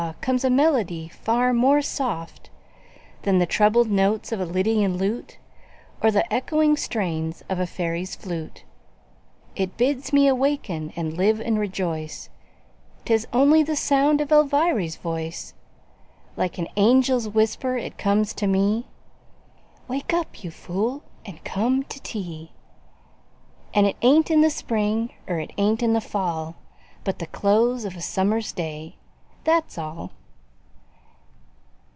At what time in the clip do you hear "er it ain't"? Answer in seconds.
25.29-25.83